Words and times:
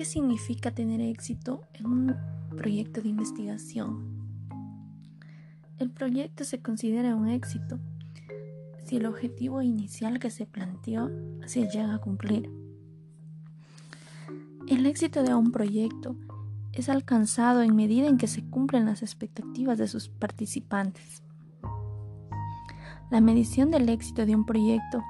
¿qué 0.00 0.06
significa 0.06 0.70
tener 0.70 1.02
éxito 1.02 1.60
en 1.74 1.86
un 1.86 2.16
proyecto 2.56 3.02
de 3.02 3.10
investigación? 3.10 4.02
El 5.76 5.90
proyecto 5.90 6.44
se 6.44 6.62
considera 6.62 7.14
un 7.14 7.28
éxito 7.28 7.78
si 8.86 8.96
el 8.96 9.04
objetivo 9.04 9.60
inicial 9.60 10.18
que 10.18 10.30
se 10.30 10.46
planteó 10.46 11.10
se 11.44 11.68
llega 11.68 11.96
a 11.96 11.98
cumplir. 11.98 12.50
El 14.68 14.86
éxito 14.86 15.22
de 15.22 15.34
un 15.34 15.52
proyecto 15.52 16.16
es 16.72 16.88
alcanzado 16.88 17.60
en 17.60 17.76
medida 17.76 18.08
en 18.08 18.16
que 18.16 18.26
se 18.26 18.42
cumplen 18.42 18.86
las 18.86 19.02
expectativas 19.02 19.76
de 19.76 19.86
sus 19.86 20.08
participantes. 20.08 21.22
La 23.10 23.20
medición 23.20 23.70
del 23.70 23.86
éxito 23.90 24.24
de 24.24 24.34
un 24.34 24.46
proyecto 24.46 25.02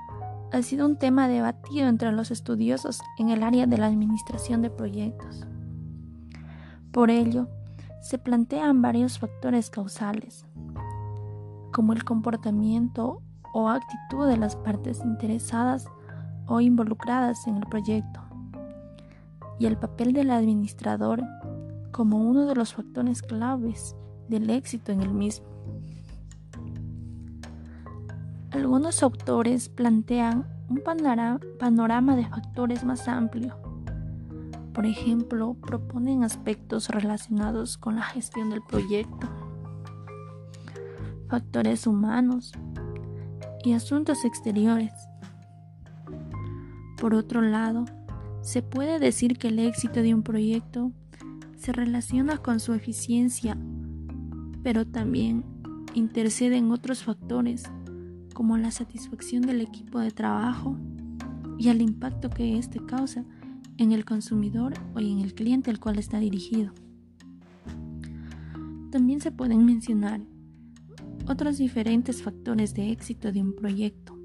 ha 0.53 0.63
sido 0.63 0.87
un 0.87 0.97
tema 0.97 1.29
debatido 1.29 1.89
entre 1.89 2.13
los 2.13 2.31
estudiosos 2.31 3.01
en 3.19 3.31
el 3.31 3.43
área 3.43 3.67
de 3.67 3.79
la 3.79 3.87
administración 3.87 4.63
de 4.63 4.71
proyectos. 4.71 5.47
Por 6.93 7.11
ello, 7.11 7.49
se 8.03 8.19
plantean 8.19 8.83
varios 8.83 9.19
factores 9.19 9.71
causales, 9.71 10.47
como 11.73 11.93
el 11.93 12.05
comportamiento 12.05 13.23
o 13.53 13.69
actitud 13.69 14.27
de 14.27 14.37
las 14.37 14.57
partes 14.57 15.01
interesadas 15.05 15.87
o 16.47 16.61
involucradas 16.61 17.47
en 17.47 17.57
el 17.57 17.67
proyecto, 17.67 18.21
y 19.59 19.67
el 19.67 19.77
papel 19.77 20.13
del 20.13 20.31
administrador 20.31 21.23
como 21.93 22.19
uno 22.19 22.47
de 22.47 22.55
los 22.55 22.75
factores 22.75 23.23
claves 23.23 23.95
del 24.29 24.51
éxito 24.51 24.91
en 24.91 25.03
el 25.03 25.13
mismo. 25.13 25.47
Algunos 28.53 29.03
autores 29.05 29.69
plantean 29.69 30.45
un 30.69 30.83
panorama 31.59 32.17
de 32.17 32.27
factores 32.27 32.85
más 32.85 33.07
amplio. 33.07 33.57
Por 34.75 34.87
ejemplo, 34.87 35.55
proponen 35.55 36.25
aspectos 36.25 36.89
relacionados 36.89 37.79
con 37.79 37.97
la 37.97 38.03
gestión 38.03 38.51
del 38.51 38.63
proyecto, 38.63 39.29
factores 41.29 41.87
humanos 41.87 42.53
y 43.65 43.73
asuntos 43.73 44.25
exteriores. 44.25 44.93
Por 47.01 47.15
otro 47.15 47.43
lado, 47.43 47.85
se 48.43 48.63
puede 48.63 48.99
decir 48.99 49.39
que 49.39 49.49
el 49.49 49.61
éxito 49.61 50.03
de 50.03 50.13
un 50.13 50.23
proyecto 50.23 50.91
se 51.57 51.73
relaciona 51.73 52.39
con 52.39 52.59
su 52.59 52.73
eficiencia, 52.75 53.57
pero 54.63 54.87
también 54.87 55.45
intercede 55.95 56.57
en 56.57 56.73
otros 56.73 57.05
factores 57.05 57.65
como 58.35 58.57
la 58.57 58.71
satisfacción 58.71 59.43
del 59.43 59.61
equipo 59.61 59.99
de 60.01 60.11
trabajo 60.11 60.77
y 61.59 61.69
el 61.69 61.83
impacto 61.83 62.31
que 62.31 62.59
éste 62.59 62.81
causa 62.85 63.25
en 63.77 63.93
el 63.93 64.05
consumidor 64.05 64.75
o 64.95 65.01
en 65.01 65.21
el 65.21 65.35
cliente 65.35 65.71
al 65.71 65.81
cual 65.81 65.99
está 65.99 66.19
dirigido. 66.19 66.73
También 68.91 69.21
se 69.21 69.31
pueden 69.31 69.65
mencionar 69.65 70.21
otros 71.29 71.59
diferentes 71.59 72.23
factores 72.23 72.75
de 72.75 72.91
éxito 72.91 73.31
de 73.31 73.41
un 73.41 73.55
proyecto, 73.55 74.19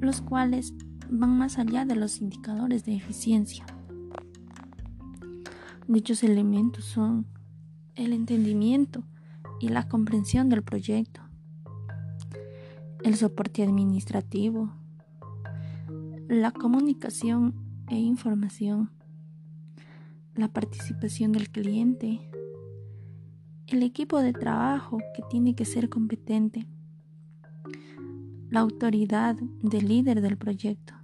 los 0.00 0.20
cuales 0.20 0.72
van 1.10 1.36
más 1.36 1.58
allá 1.58 1.84
de 1.84 1.96
los 1.96 2.20
indicadores 2.20 2.84
de 2.84 2.96
eficiencia. 2.96 3.66
Dichos 5.88 6.22
elementos 6.22 6.84
son 6.84 7.26
el 7.96 8.12
entendimiento 8.12 9.02
y 9.60 9.68
la 9.68 9.88
comprensión 9.88 10.48
del 10.48 10.62
proyecto, 10.62 11.20
el 13.04 13.16
soporte 13.16 13.62
administrativo, 13.62 14.72
la 16.28 16.50
comunicación 16.52 17.54
e 17.88 17.96
información, 17.96 18.90
la 20.34 20.48
participación 20.48 21.32
del 21.32 21.50
cliente, 21.50 22.20
el 23.66 23.82
equipo 23.82 24.20
de 24.20 24.32
trabajo 24.32 24.98
que 25.14 25.22
tiene 25.30 25.54
que 25.54 25.64
ser 25.64 25.88
competente, 25.88 26.66
la 28.50 28.60
autoridad 28.60 29.36
del 29.62 29.88
líder 29.88 30.20
del 30.20 30.36
proyecto, 30.36 30.94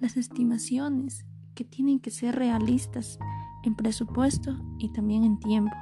las 0.00 0.16
estimaciones 0.16 1.24
que 1.54 1.64
tienen 1.64 1.98
que 1.98 2.10
ser 2.10 2.34
realistas 2.34 3.18
en 3.64 3.74
presupuesto 3.74 4.58
y 4.78 4.92
también 4.92 5.24
en 5.24 5.38
tiempo, 5.38 5.76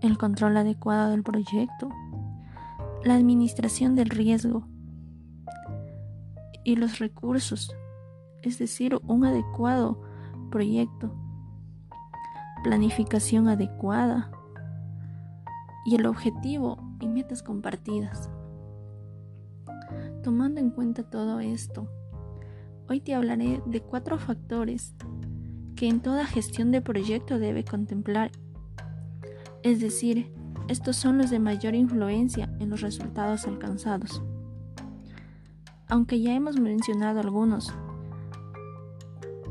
el 0.00 0.18
control 0.18 0.56
adecuado 0.56 1.10
del 1.10 1.22
proyecto, 1.22 1.90
la 3.04 3.14
administración 3.14 3.94
del 3.94 4.10
riesgo 4.10 4.64
y 6.64 6.76
los 6.76 6.98
recursos, 6.98 7.74
es 8.42 8.58
decir, 8.58 8.98
un 9.06 9.24
adecuado 9.24 10.02
proyecto, 10.50 11.14
planificación 12.62 13.48
adecuada 13.48 14.30
y 15.86 15.96
el 15.96 16.06
objetivo 16.06 16.78
y 17.00 17.08
metas 17.08 17.42
compartidas. 17.42 18.30
Tomando 20.22 20.60
en 20.60 20.70
cuenta 20.70 21.02
todo 21.02 21.40
esto, 21.40 21.88
hoy 22.88 23.00
te 23.00 23.14
hablaré 23.14 23.62
de 23.64 23.80
cuatro 23.80 24.18
factores 24.18 24.94
que 25.74 25.88
en 25.88 26.00
toda 26.00 26.26
gestión 26.26 26.70
de 26.70 26.82
proyecto 26.82 27.38
debe 27.38 27.64
contemplar, 27.64 28.30
es 29.62 29.80
decir, 29.80 30.30
estos 30.70 30.94
son 30.94 31.18
los 31.18 31.30
de 31.30 31.40
mayor 31.40 31.74
influencia 31.74 32.48
en 32.60 32.70
los 32.70 32.80
resultados 32.80 33.48
alcanzados. 33.48 34.22
Aunque 35.88 36.20
ya 36.20 36.32
hemos 36.32 36.60
mencionado 36.60 37.18
algunos, 37.18 37.74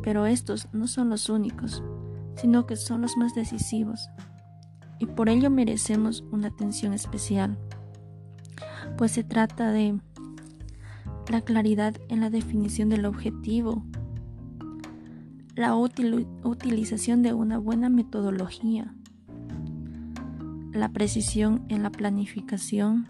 pero 0.02 0.26
estos 0.26 0.70
no 0.72 0.88
son 0.88 1.10
los 1.10 1.28
únicos, 1.28 1.84
sino 2.38 2.66
que 2.66 2.78
son 2.78 3.02
los 3.02 3.18
más 3.18 3.36
decisivos, 3.36 4.10
y 4.98 5.08
por 5.08 5.28
ello 5.28 5.50
merecemos 5.50 6.24
una 6.32 6.48
atención 6.48 6.94
especial, 6.94 7.58
pues 8.98 9.12
se 9.12 9.26
trata 9.26 9.74
de 9.74 10.00
la 11.30 11.42
claridad 11.42 11.98
en 12.08 12.22
la 12.22 12.30
definición 12.30 12.88
del 12.88 13.06
objetivo, 13.06 13.84
la 15.54 15.76
utilización 15.76 17.24
de 17.24 17.34
una 17.34 17.58
buena 17.58 17.90
metodología, 17.90 18.96
la 20.74 20.92
precisión 20.92 21.66
en 21.70 21.84
la 21.84 21.92
planificación, 21.92 23.08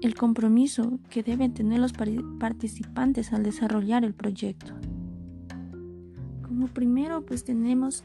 el 0.00 0.14
compromiso 0.14 0.98
que 1.10 1.22
deben 1.22 1.52
tener 1.52 1.80
los 1.80 1.92
participantes 1.92 3.32
al 3.32 3.42
desarrollar 3.42 4.04
el 4.04 4.14
proyecto. 4.14 4.74
Como 6.42 6.68
primero, 6.68 7.24
pues 7.26 7.44
tenemos 7.44 8.04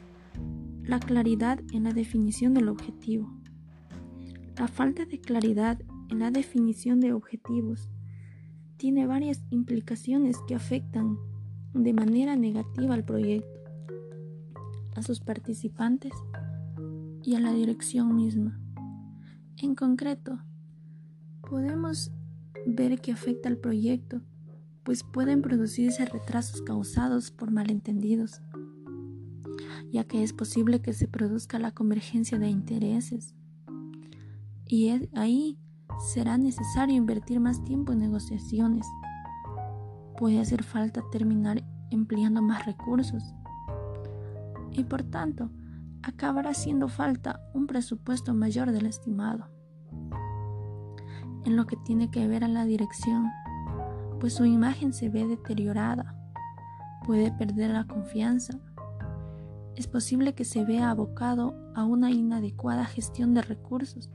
la 0.82 0.98
claridad 0.98 1.60
en 1.72 1.84
la 1.84 1.92
definición 1.92 2.54
del 2.54 2.68
objetivo. 2.68 3.32
La 4.58 4.68
falta 4.68 5.04
de 5.04 5.20
claridad 5.20 5.80
en 6.10 6.18
la 6.18 6.30
definición 6.30 7.00
de 7.00 7.12
objetivos 7.12 7.88
tiene 8.76 9.06
varias 9.06 9.42
implicaciones 9.50 10.36
que 10.46 10.54
afectan 10.54 11.16
de 11.72 11.92
manera 11.94 12.36
negativa 12.36 12.94
al 12.94 13.04
proyecto, 13.04 13.48
a 14.94 15.02
sus 15.02 15.20
participantes 15.20 16.12
y 17.24 17.34
a 17.34 17.40
la 17.40 17.52
dirección 17.52 18.14
misma. 18.14 18.58
En 19.56 19.74
concreto, 19.74 20.38
podemos 21.48 22.10
ver 22.66 23.00
que 23.00 23.12
afecta 23.12 23.48
al 23.48 23.58
proyecto, 23.58 24.20
pues 24.82 25.04
pueden 25.04 25.42
producirse 25.42 26.04
retrasos 26.04 26.62
causados 26.62 27.30
por 27.30 27.50
malentendidos, 27.50 28.42
ya 29.92 30.04
que 30.04 30.22
es 30.22 30.32
posible 30.32 30.80
que 30.80 30.92
se 30.92 31.06
produzca 31.06 31.58
la 31.58 31.70
convergencia 31.70 32.38
de 32.38 32.48
intereses. 32.48 33.34
Y 34.66 34.88
ahí 35.14 35.58
será 36.12 36.38
necesario 36.38 36.96
invertir 36.96 37.38
más 37.40 37.62
tiempo 37.64 37.92
en 37.92 37.98
negociaciones. 37.98 38.86
Puede 40.18 40.40
hacer 40.40 40.64
falta 40.64 41.02
terminar 41.10 41.62
empleando 41.90 42.42
más 42.42 42.64
recursos. 42.64 43.34
Y 44.72 44.84
por 44.84 45.02
tanto, 45.02 45.50
acabará 46.02 46.50
haciendo 46.50 46.88
falta 46.88 47.40
un 47.54 47.66
presupuesto 47.66 48.34
mayor 48.34 48.72
del 48.72 48.86
estimado. 48.86 49.48
En 51.44 51.56
lo 51.56 51.66
que 51.66 51.76
tiene 51.76 52.10
que 52.10 52.26
ver 52.28 52.44
a 52.44 52.48
la 52.48 52.64
dirección, 52.64 53.30
pues 54.20 54.34
su 54.34 54.44
imagen 54.44 54.92
se 54.92 55.08
ve 55.08 55.26
deteriorada, 55.26 56.14
puede 57.04 57.32
perder 57.32 57.70
la 57.70 57.86
confianza. 57.86 58.58
Es 59.74 59.86
posible 59.86 60.34
que 60.34 60.44
se 60.44 60.64
vea 60.64 60.90
abocado 60.90 61.54
a 61.74 61.84
una 61.84 62.10
inadecuada 62.10 62.84
gestión 62.84 63.34
de 63.34 63.42
recursos 63.42 64.10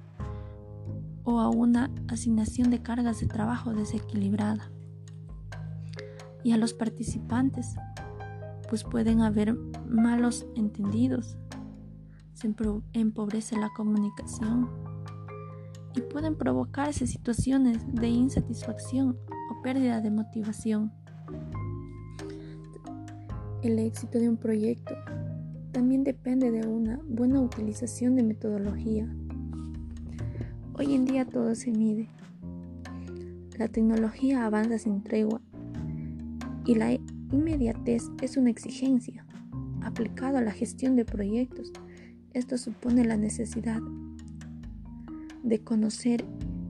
o 1.24 1.39
a 1.39 1.50
una 1.50 1.89
asignación 2.07 2.69
de 2.69 2.81
cargas 2.81 3.19
de 3.19 3.28
trabajo 3.28 3.74
desequilibrada. 3.74 4.72
Y 6.44 6.54
a 6.54 6.57
los 6.57 6.74
participantes, 6.74 7.75
pues 8.69 8.84
pueden 8.86 9.22
haber 9.22 9.56
malos 9.89 10.45
entendidos 10.56 11.38
se 12.38 12.54
empobrece 12.94 13.57
la 13.57 13.69
comunicación 13.75 14.69
y 15.95 16.01
pueden 16.01 16.36
provocarse 16.36 17.07
situaciones 17.07 17.80
de 17.94 18.10
insatisfacción 18.10 19.18
o 19.51 19.62
pérdida 19.63 20.01
de 20.01 20.12
motivación. 20.12 20.92
El 23.63 23.80
éxito 23.80 24.19
de 24.19 24.30
un 24.30 24.38
proyecto 24.38 24.94
también 25.72 26.04
depende 26.04 26.51
de 26.51 26.68
una 26.68 27.00
buena 27.10 27.42
utilización 27.42 28.16
de 28.16 28.22
metodología. 28.22 29.12
Hoy 30.78 30.94
en 30.94 31.06
día 31.06 31.25
todo 31.25 31.56
se 31.56 31.72
mide. 31.72 32.07
La 33.57 33.68
tecnología 33.68 34.45
avanza 34.45 34.78
sin 34.78 35.01
tregua 35.01 35.42
y 36.66 36.75
la 36.75 36.94
inmediatez 37.31 38.04
es 38.22 38.38
una 38.38 38.51
exigencia. 38.51 39.25
Aplicado 39.81 40.38
a 40.38 40.42
la 40.42 40.51
gestión 40.51 40.95
de 40.95 41.06
proyectos, 41.06 41.72
esto 42.38 42.57
supone 42.57 43.04
la 43.04 43.18
necesidad 43.18 43.81
de 45.44 45.60
conocer 45.63 46.24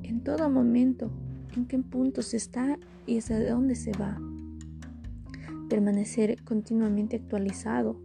en 0.03 0.23
todo 0.23 0.49
momento 0.49 1.11
en 1.55 1.65
qué 1.65 1.77
punto 1.79 2.21
se 2.21 2.37
está 2.37 2.79
y 3.05 3.17
hacia 3.17 3.51
dónde 3.51 3.75
se 3.75 3.91
va. 3.91 4.17
Permanecer 5.69 6.41
continuamente 6.43 7.17
actualizado. 7.17 7.99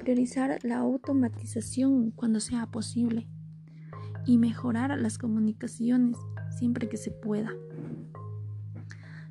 Priorizar 0.00 0.58
la 0.64 0.78
automatización 0.78 2.10
cuando 2.10 2.40
sea 2.40 2.66
posible. 2.66 3.28
Y 4.26 4.38
mejorar 4.38 4.98
las 4.98 5.18
comunicaciones 5.18 6.16
siempre 6.58 6.88
que 6.88 6.96
se 6.96 7.10
pueda. 7.10 7.52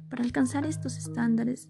Para 0.09 0.23
alcanzar 0.23 0.65
estos 0.65 0.97
estándares, 0.97 1.67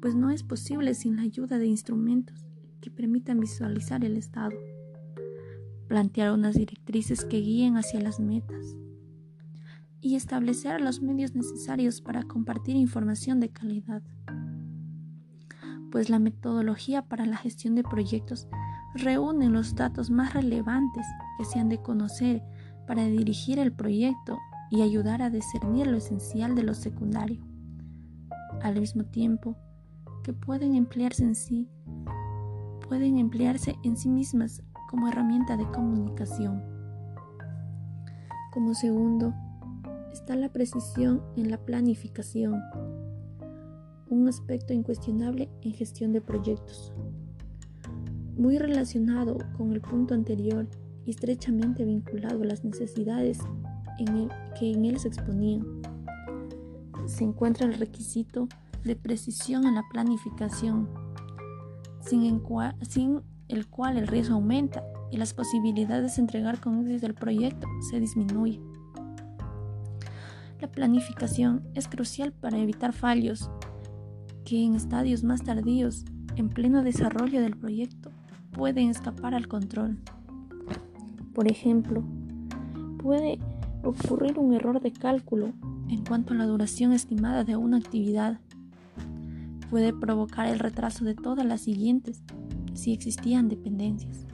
pues 0.00 0.14
no 0.14 0.30
es 0.30 0.42
posible 0.42 0.94
sin 0.94 1.16
la 1.16 1.22
ayuda 1.22 1.58
de 1.58 1.66
instrumentos 1.66 2.49
que 2.80 2.90
permitan 2.90 3.40
visualizar 3.40 4.04
el 4.04 4.16
estado, 4.16 4.56
plantear 5.88 6.32
unas 6.32 6.54
directrices 6.54 7.24
que 7.24 7.38
guíen 7.38 7.76
hacia 7.76 8.00
las 8.00 8.20
metas 8.20 8.76
y 10.00 10.16
establecer 10.16 10.80
los 10.80 11.02
medios 11.02 11.34
necesarios 11.34 12.00
para 12.00 12.22
compartir 12.22 12.76
información 12.76 13.40
de 13.40 13.50
calidad. 13.50 14.02
Pues 15.90 16.08
la 16.08 16.18
metodología 16.18 17.02
para 17.02 17.26
la 17.26 17.36
gestión 17.36 17.74
de 17.74 17.82
proyectos 17.82 18.48
reúne 18.94 19.48
los 19.48 19.74
datos 19.74 20.10
más 20.10 20.34
relevantes 20.34 21.06
que 21.38 21.44
se 21.44 21.58
han 21.58 21.68
de 21.68 21.82
conocer 21.82 22.42
para 22.86 23.04
dirigir 23.04 23.58
el 23.58 23.72
proyecto 23.72 24.38
y 24.70 24.82
ayudar 24.82 25.20
a 25.22 25.30
discernir 25.30 25.86
lo 25.86 25.96
esencial 25.96 26.54
de 26.54 26.62
lo 26.62 26.74
secundario. 26.74 27.44
Al 28.62 28.80
mismo 28.80 29.04
tiempo 29.04 29.56
que 30.22 30.32
pueden 30.32 30.74
emplearse 30.74 31.24
en 31.24 31.34
sí, 31.34 31.68
pueden 32.90 33.18
emplearse 33.18 33.76
en 33.84 33.96
sí 33.96 34.08
mismas 34.08 34.64
como 34.88 35.06
herramienta 35.06 35.56
de 35.56 35.64
comunicación. 35.70 36.60
Como 38.52 38.74
segundo, 38.74 39.32
está 40.12 40.34
la 40.34 40.48
precisión 40.48 41.22
en 41.36 41.52
la 41.52 41.58
planificación, 41.58 42.60
un 44.08 44.26
aspecto 44.26 44.72
incuestionable 44.72 45.48
en 45.62 45.72
gestión 45.72 46.12
de 46.12 46.20
proyectos. 46.20 46.92
Muy 48.36 48.58
relacionado 48.58 49.38
con 49.56 49.70
el 49.70 49.80
punto 49.80 50.14
anterior 50.14 50.66
y 51.06 51.10
estrechamente 51.10 51.84
vinculado 51.84 52.42
a 52.42 52.46
las 52.46 52.64
necesidades 52.64 53.38
que 54.58 54.72
en 54.72 54.84
él 54.84 54.98
se 54.98 55.06
exponían. 55.06 55.64
Se 57.06 57.22
encuentra 57.22 57.66
el 57.66 57.74
requisito 57.74 58.48
de 58.82 58.96
precisión 58.96 59.64
en 59.64 59.76
la 59.76 59.84
planificación, 59.92 60.88
sin, 62.00 63.22
el 63.48 63.66
cual 63.66 63.96
el 63.96 64.06
riesgo 64.06 64.34
aumenta 64.34 64.82
y 65.10 65.16
las 65.16 65.34
posibilidades 65.34 66.16
de 66.16 66.22
entregar 66.22 66.60
con 66.60 66.86
éxito 66.86 67.06
el 67.06 67.14
proyecto 67.14 67.66
se 67.90 68.00
disminuyen. 68.00 68.62
La 70.60 70.70
planificación 70.70 71.62
es 71.74 71.88
crucial 71.88 72.32
para 72.32 72.58
evitar 72.58 72.92
fallos 72.92 73.50
que 74.44 74.62
en 74.62 74.74
estadios 74.74 75.24
más 75.24 75.42
tardíos, 75.42 76.04
en 76.36 76.48
pleno 76.48 76.82
desarrollo 76.82 77.40
del 77.40 77.56
proyecto, 77.56 78.10
pueden 78.52 78.90
escapar 78.90 79.34
al 79.34 79.48
control. 79.48 79.98
Por 81.34 81.50
ejemplo, 81.50 82.04
puede 82.98 83.38
ocurrir 83.82 84.38
un 84.38 84.52
error 84.52 84.80
de 84.80 84.92
cálculo 84.92 85.52
en 85.88 86.04
cuanto 86.04 86.34
a 86.34 86.36
la 86.36 86.46
duración 86.46 86.92
estimada 86.92 87.44
de 87.44 87.56
una 87.56 87.78
actividad. 87.78 88.40
Puede 89.70 89.92
provocar 89.92 90.48
el 90.48 90.58
retraso 90.58 91.04
de 91.04 91.14
todas 91.14 91.46
las 91.46 91.60
siguientes 91.60 92.22
si 92.74 92.92
existían 92.92 93.48
dependencias. 93.48 94.26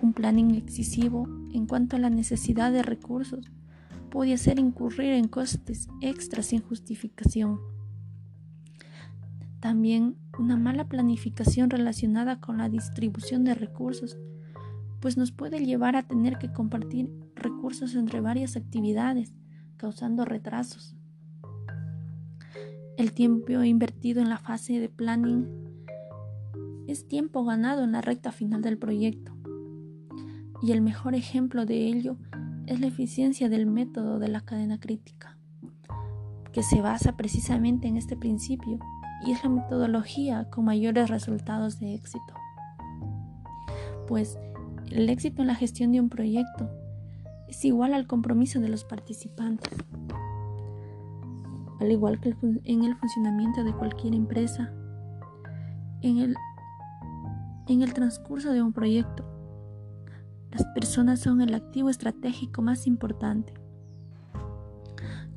Un 0.00 0.12
planning 0.12 0.54
excesivo 0.54 1.28
en 1.52 1.66
cuanto 1.66 1.96
a 1.96 1.98
la 1.98 2.08
necesidad 2.08 2.70
de 2.70 2.82
recursos 2.82 3.50
puede 4.10 4.34
hacer 4.34 4.60
incurrir 4.60 5.12
en 5.14 5.26
costes 5.26 5.88
extras 6.00 6.46
sin 6.46 6.62
justificación. 6.62 7.58
También 9.60 10.16
una 10.38 10.56
mala 10.56 10.88
planificación 10.88 11.68
relacionada 11.68 12.40
con 12.40 12.58
la 12.58 12.68
distribución 12.68 13.42
de 13.42 13.54
recursos, 13.54 14.16
pues 15.00 15.16
nos 15.16 15.32
puede 15.32 15.64
llevar 15.64 15.96
a 15.96 16.04
tener 16.04 16.38
que 16.38 16.52
compartir 16.52 17.10
recursos 17.34 17.96
entre 17.96 18.20
varias 18.20 18.56
actividades, 18.56 19.34
causando 19.76 20.24
retrasos. 20.24 20.97
El 22.98 23.12
tiempo 23.12 23.62
invertido 23.62 24.20
en 24.20 24.28
la 24.28 24.38
fase 24.38 24.80
de 24.80 24.88
planning 24.88 25.46
es 26.88 27.06
tiempo 27.06 27.44
ganado 27.44 27.84
en 27.84 27.92
la 27.92 28.00
recta 28.00 28.32
final 28.32 28.60
del 28.60 28.76
proyecto. 28.76 29.36
Y 30.62 30.72
el 30.72 30.80
mejor 30.80 31.14
ejemplo 31.14 31.64
de 31.64 31.86
ello 31.86 32.16
es 32.66 32.80
la 32.80 32.88
eficiencia 32.88 33.48
del 33.48 33.66
método 33.66 34.18
de 34.18 34.26
la 34.26 34.40
cadena 34.40 34.80
crítica, 34.80 35.38
que 36.50 36.64
se 36.64 36.82
basa 36.82 37.16
precisamente 37.16 37.86
en 37.86 37.96
este 37.96 38.16
principio 38.16 38.80
y 39.24 39.30
es 39.30 39.44
la 39.44 39.50
metodología 39.50 40.50
con 40.50 40.64
mayores 40.64 41.08
resultados 41.08 41.78
de 41.78 41.94
éxito. 41.94 42.34
Pues 44.08 44.40
el 44.90 45.08
éxito 45.08 45.42
en 45.42 45.46
la 45.46 45.54
gestión 45.54 45.92
de 45.92 46.00
un 46.00 46.08
proyecto 46.08 46.68
es 47.46 47.64
igual 47.64 47.94
al 47.94 48.08
compromiso 48.08 48.58
de 48.58 48.70
los 48.70 48.82
participantes. 48.82 49.78
Al 51.80 51.92
igual 51.92 52.20
que 52.20 52.34
en 52.64 52.84
el 52.84 52.96
funcionamiento 52.96 53.62
de 53.62 53.72
cualquier 53.72 54.14
empresa, 54.14 54.72
en 56.00 56.18
el, 56.18 56.36
en 57.68 57.82
el 57.82 57.92
transcurso 57.94 58.52
de 58.52 58.62
un 58.62 58.72
proyecto, 58.72 59.24
las 60.50 60.64
personas 60.74 61.20
son 61.20 61.40
el 61.40 61.54
activo 61.54 61.88
estratégico 61.90 62.62
más 62.62 62.86
importante. 62.86 63.54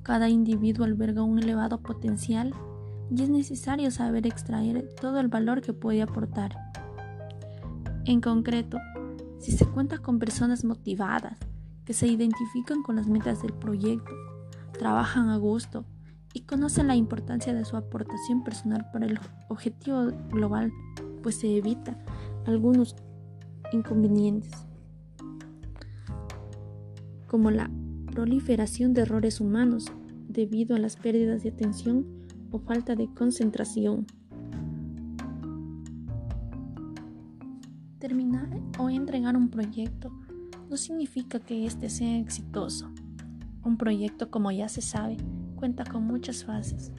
Cada 0.04 0.30
individuo 0.30 0.86
alberga 0.86 1.22
un 1.22 1.38
elevado 1.38 1.82
potencial 1.82 2.54
y 3.12 3.22
es 3.22 3.30
necesario 3.30 3.92
saber 3.92 4.26
extraer 4.26 4.90
todo 5.00 5.20
el 5.20 5.28
valor 5.28 5.62
que 5.62 5.74
puede 5.74 6.02
aportar. 6.02 6.58
En 8.06 8.20
concreto, 8.20 8.80
si 9.38 9.52
se 9.52 9.66
cuenta 9.66 10.00
con 10.00 10.18
personas 10.18 10.64
motivadas, 10.64 11.38
que 11.86 11.94
se 11.94 12.08
identifican 12.08 12.84
con 12.84 12.96
las 12.96 13.08
metas 13.08 13.42
del 13.42 13.54
proyecto, 13.54 14.12
trabajan 14.72 15.30
a 15.30 15.38
gusto 15.38 15.86
y 16.34 16.42
conocen 16.42 16.88
la 16.88 16.96
importancia 16.96 17.54
de 17.54 17.66
su 17.66 17.76
aportación 17.76 18.44
personal 18.44 18.90
para 18.92 19.06
el 19.06 19.20
objetivo 19.50 20.08
global, 20.30 20.72
pues 21.22 21.36
se 21.36 21.58
evita 21.58 21.98
algunos 22.46 22.96
inconvenientes, 23.72 24.52
como 27.28 27.52
la 27.52 27.70
proliferación 28.12 28.94
de 28.94 29.02
errores 29.02 29.40
humanos 29.40 29.86
debido 30.28 30.76
a 30.76 30.80
las 30.80 30.96
pérdidas 30.96 31.44
de 31.44 31.50
atención 31.50 32.06
o 32.52 32.60
falta 32.60 32.96
de 32.96 33.08
concentración. 33.14 34.06
Terminar 38.00 38.50
o 38.80 38.90
entregar 38.90 39.38
un 39.38 39.50
proyecto 39.50 40.12
no 40.70 40.78
significa 40.78 41.40
que 41.40 41.66
éste 41.66 41.90
sea 41.90 42.18
exitoso. 42.18 42.90
Un 43.64 43.78
proyecto, 43.78 44.32
como 44.32 44.52
ya 44.52 44.70
se 44.70 44.82
sabe, 44.82 45.18
cuenta 45.62 45.84
con 45.86 46.08
muchas 46.08 46.44
fases, 46.44 46.92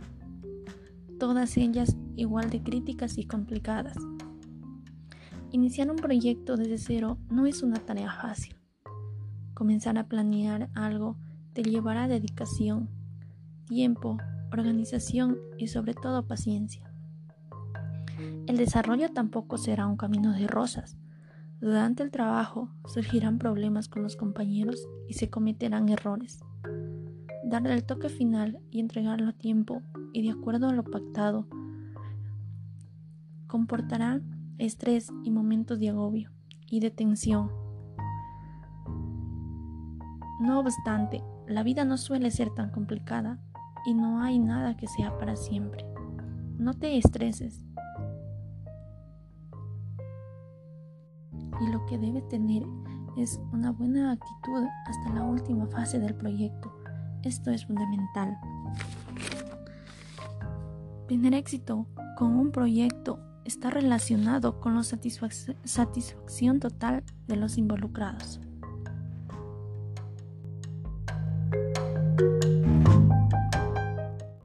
todas 1.19 1.57
ellas 1.57 1.97
igual 2.15 2.49
de 2.49 2.63
críticas 2.63 3.19
y 3.19 3.25
complicadas. 3.25 3.97
Iniciar 5.51 5.91
un 5.91 5.97
proyecto 5.97 6.57
desde 6.57 6.79
cero 6.79 7.19
no 7.29 7.47
es 7.47 7.65
una 7.65 7.79
tarea 7.79 8.13
fácil. 8.13 8.55
Comenzar 9.53 9.99
a 9.99 10.07
planear 10.07 10.71
algo 10.75 11.17
te 11.55 11.65
llevará 11.65 12.07
dedicación, 12.07 12.89
tiempo, 13.67 14.19
organización 14.53 15.39
y 15.59 15.67
sobre 15.67 15.95
todo 15.95 16.29
paciencia. 16.29 16.89
El 18.47 18.57
desarrollo 18.57 19.09
tampoco 19.13 19.59
será 19.59 19.89
un 19.89 19.97
camino 19.97 20.35
de 20.35 20.47
rosas. 20.47 20.97
Durante 21.61 22.05
el 22.05 22.13
trabajo 22.13 22.71
surgirán 22.87 23.39
problemas 23.39 23.89
con 23.89 24.05
los 24.05 24.15
compañeros 24.15 24.87
y 25.09 25.15
se 25.15 25.31
cometerán 25.31 25.89
errores 25.89 26.45
darle 27.53 27.75
el 27.75 27.85
toque 27.85 28.09
final 28.09 28.59
y 28.71 28.81
entregarlo 28.81 29.29
a 29.29 29.33
tiempo 29.35 29.83
y 30.15 30.23
de 30.23 30.31
acuerdo 30.31 30.71
a 30.71 30.73
lo 30.73 30.85
pactado, 30.85 31.47
comportará 33.47 34.23
estrés 34.57 35.13
y 35.23 35.31
momentos 35.31 35.79
de 35.79 35.91
agobio 35.91 36.31
y 36.67 36.81
de 36.81 36.91
tensión. 36.91 37.51
No 40.41 40.61
obstante, 40.61 41.23
la 41.47 41.63
vida 41.63 41.85
no 41.85 41.99
suele 41.99 42.31
ser 42.31 42.49
tan 42.55 42.71
complicada 42.71 43.39
y 43.85 43.93
no 43.93 44.23
hay 44.23 44.39
nada 44.39 44.75
que 44.79 44.87
sea 44.87 45.19
para 45.19 45.37
siempre. 45.37 45.85
No 46.57 46.73
te 46.73 46.97
estreses. 46.97 47.67
Y 51.61 51.71
lo 51.71 51.85
que 51.85 51.99
debes 51.99 52.27
tener 52.29 52.63
es 53.19 53.39
una 53.53 53.73
buena 53.73 54.13
actitud 54.13 54.65
hasta 54.87 55.13
la 55.13 55.25
última 55.25 55.67
fase 55.67 55.99
del 55.99 56.15
proyecto 56.15 56.82
esto 57.25 57.51
es 57.51 57.67
fundamental. 57.67 58.39
Tener 61.09 61.35
éxito 61.35 61.87
con 62.17 62.37
un 62.37 62.51
proyecto 62.51 63.19
está 63.45 63.71
relacionado 63.71 64.61
con 64.61 64.75
la 64.75 64.83
satisfacción 64.85 66.61
total 66.61 67.05
de 67.27 67.37
los 67.37 67.59
involucrados. 67.59 68.42